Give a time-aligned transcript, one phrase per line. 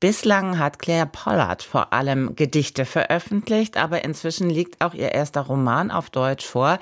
[0.00, 5.90] Bislang hat Claire Pollard vor allem Gedichte veröffentlicht, aber inzwischen liegt auch ihr erster Roman
[5.90, 6.78] auf Deutsch vor.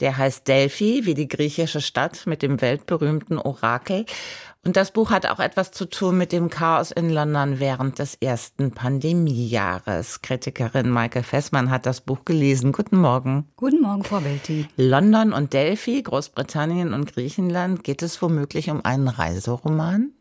[0.00, 4.06] Der heißt Delphi, wie die griechische Stadt mit dem weltberühmten Orakel.
[4.64, 8.14] Und das Buch hat auch etwas zu tun mit dem Chaos in London während des
[8.14, 10.22] ersten Pandemiejahres.
[10.22, 12.72] Kritikerin Maike Fessmann hat das Buch gelesen.
[12.72, 13.48] Guten Morgen.
[13.56, 14.66] Guten Morgen, Frau Welti.
[14.76, 17.84] London und Delphi, Großbritannien und Griechenland.
[17.84, 20.12] Geht es womöglich um einen Reiseroman?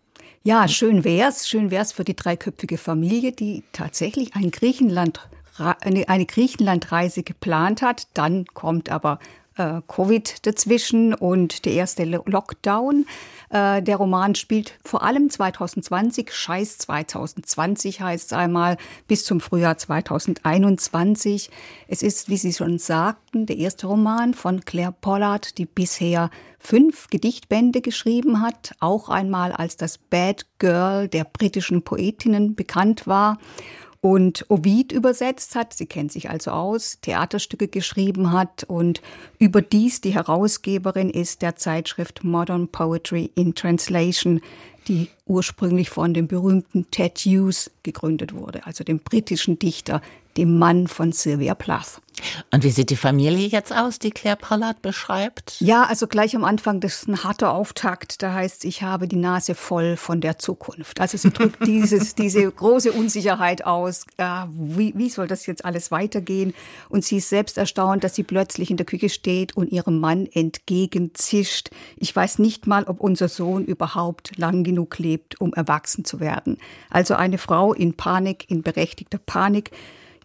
[0.44, 1.48] Ja, schön wär's.
[1.48, 5.20] Schön wär's für die dreiköpfige Familie, die tatsächlich ein Griechenland,
[5.58, 8.08] eine, eine Griechenlandreise geplant hat.
[8.16, 9.20] Dann kommt aber
[9.58, 13.05] äh, Covid dazwischen und der erste Lockdown.
[13.50, 19.78] Äh, der Roman spielt vor allem 2020, Scheiß 2020 heißt es einmal, bis zum Frühjahr
[19.78, 21.50] 2021.
[21.88, 27.08] Es ist, wie Sie schon sagten, der erste Roman von Claire Pollard, die bisher fünf
[27.09, 33.38] Gedichtbände geschrieben hat, auch einmal als das Bad Girl der britischen Poetinnen bekannt war
[34.02, 35.73] und Ovid übersetzt hat.
[35.73, 39.02] Sie kennt sich also aus, Theaterstücke geschrieben hat und
[39.39, 44.41] überdies die Herausgeberin ist der Zeitschrift Modern Poetry in Translation,
[44.88, 50.02] die ursprünglich von dem berühmten Ted Hughes gegründet wurde, also dem britischen Dichter,
[50.38, 52.02] dem Mann von Sylvia Plath.
[52.52, 55.56] Und wie sieht die Familie jetzt aus, die Claire Pollard beschreibt?
[55.59, 58.22] Ja, also gleich am Anfang, das ist ein harter Auftakt.
[58.22, 61.00] Da heißt ich habe die Nase voll von der Zukunft.
[61.00, 64.06] Also sie drückt dieses, diese große Unsicherheit aus.
[64.20, 66.54] Ja, wie, wie soll das jetzt alles weitergehen?
[66.90, 70.28] Und sie ist selbst erstaunt, dass sie plötzlich in der Küche steht und ihrem Mann
[70.28, 71.72] entgegenzischt.
[71.98, 76.58] Ich weiß nicht mal, ob unser Sohn überhaupt lang genug lebt, um erwachsen zu werden.
[76.89, 79.72] Also eine Frau in Panik, in berechtigter Panik.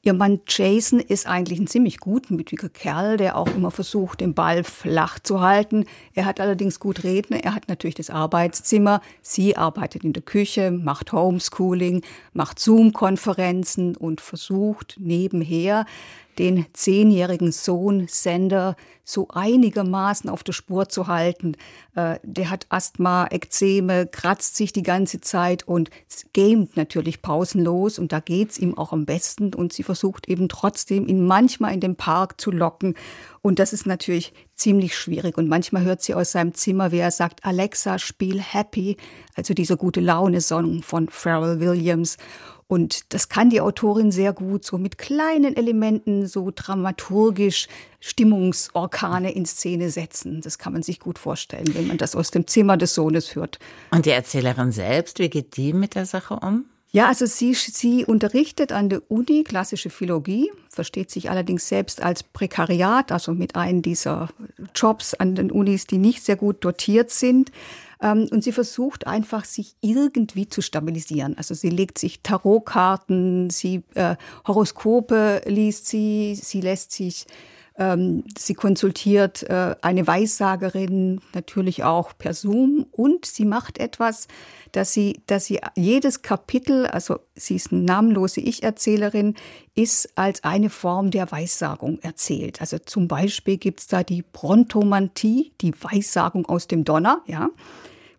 [0.07, 4.63] Ihr Mann Jason ist eigentlich ein ziemlich gutmütiger Kerl, der auch immer versucht, den Ball
[4.63, 5.85] flach zu halten.
[6.15, 7.35] Er hat allerdings gut reden.
[7.35, 9.01] Er hat natürlich das Arbeitszimmer.
[9.21, 12.03] Sie arbeitet in der Küche, macht Homeschooling,
[12.35, 15.87] macht Zoom-Konferenzen und versucht nebenher
[16.39, 21.57] den zehnjährigen Sohn Sender so einigermaßen auf der Spur zu halten.
[21.95, 25.91] Äh, der hat Asthma, Ekzeme, kratzt sich die ganze Zeit und
[26.35, 31.07] gamet natürlich pausenlos und da geht's ihm auch am besten und sie versucht eben trotzdem,
[31.07, 32.95] ihn manchmal in den Park zu locken
[33.47, 35.39] und das ist natürlich ziemlich schwierig.
[35.39, 38.97] Und manchmal hört sie aus seinem Zimmer, wie er sagt, Alexa, spiel Happy,
[39.37, 42.17] also dieser gute Laune-Song von Pharrell Williams.
[42.69, 47.69] Und das kann die Autorin sehr gut, so mit kleinen Elementen, so dramaturgisch
[48.01, 50.41] Stimmungsorkane in Szene setzen.
[50.41, 53.61] Das kann man sich gut vorstellen, wenn man das aus dem Zimmer des Sohnes hört.
[53.93, 56.65] Und die Erzählerin selbst, wie geht die mit der Sache um?
[56.91, 62.23] Ja, also sie, sie unterrichtet an der Uni klassische Philologie, versteht sich allerdings selbst als
[62.23, 64.31] Prekariat, also mit einem dieser
[64.75, 67.53] Jobs an den Unis, die nicht sehr gut dotiert sind.
[68.03, 71.37] Ähm, und sie versucht einfach, sich irgendwie zu stabilisieren.
[71.39, 77.27] Also sie legt sich Tarotkarten, sie äh, Horoskope liest sie, sie lässt sich
[77.79, 84.29] ähm, sie konsultiert äh, eine Weissagerin natürlich auch per Zoom und sie macht etwas,
[84.73, 89.35] dass sie, dass sie jedes Kapitel, also sie ist eine namenlose Ich-Erzählerin,
[89.75, 92.61] ist als eine Form der Weissagung erzählt.
[92.61, 97.51] Also zum Beispiel gibt's da die Brontomantie, die Weissagung aus dem Donner, ja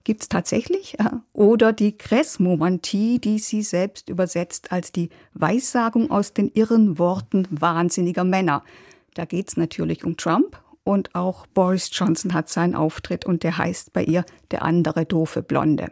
[0.04, 0.96] gibt es tatsächlich.
[1.34, 8.24] Oder die Kresmomantie, die sie selbst übersetzt als die Weissagung aus den irren Worten wahnsinniger
[8.24, 8.64] Männer.
[9.18, 13.58] Da geht es natürlich um Trump und auch Boris Johnson hat seinen Auftritt und der
[13.58, 15.92] heißt bei ihr der andere doofe Blonde.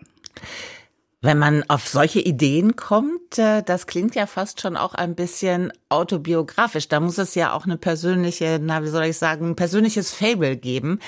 [1.21, 5.73] Wenn man auf solche Ideen kommt, äh, das klingt ja fast schon auch ein bisschen
[5.89, 6.87] autobiografisch.
[6.87, 10.55] Da muss es ja auch eine persönliche, na, wie soll ich sagen, ein persönliches Fable
[10.55, 10.99] geben.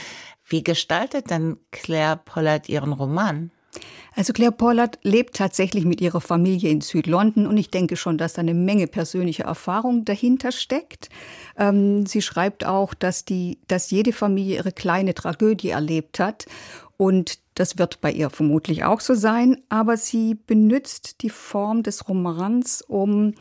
[0.44, 3.52] Wie gestaltet denn Claire Pollard ihren Roman?
[4.18, 8.34] Also Claire Pollard lebt tatsächlich mit ihrer Familie in Südlondon und ich denke schon, dass
[8.34, 11.10] da eine Menge persönlicher Erfahrung dahinter steckt.
[11.56, 16.48] Ähm, sie schreibt auch, dass die, dass jede Familie ihre kleine Tragödie erlebt hat
[16.98, 22.08] und das wird bei ihr vermutlich auch so sein, aber sie benutzt die Form des
[22.08, 23.34] Romans, um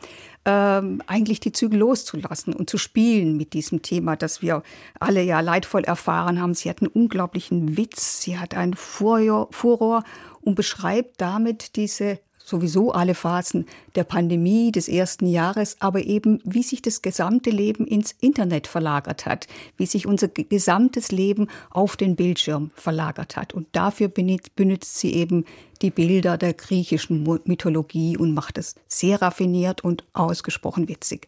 [0.45, 4.63] ähm, eigentlich die Züge loszulassen und zu spielen mit diesem Thema, das wir
[4.99, 6.55] alle ja leidvoll erfahren haben.
[6.55, 10.03] Sie hat einen unglaublichen Witz, sie hat einen Furor, Furor
[10.41, 13.65] und beschreibt damit diese sowieso alle Phasen
[13.95, 19.25] der Pandemie des ersten Jahres, aber eben, wie sich das gesamte Leben ins Internet verlagert
[19.25, 23.53] hat, wie sich unser gesamtes Leben auf den Bildschirm verlagert hat.
[23.53, 25.43] Und dafür benutzt sie eben
[25.81, 31.27] die Bilder der griechischen Mythologie und macht es sehr raffiniert und ausgesprochen witzig.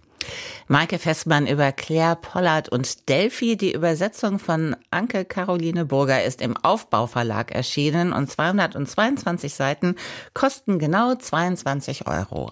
[0.67, 3.57] Maike Fessmann über Claire Pollard und Delphi.
[3.57, 9.95] Die Übersetzung von Anke Caroline Burger ist im Aufbauverlag erschienen und 222 Seiten
[10.33, 12.51] kosten genau 22 Euro.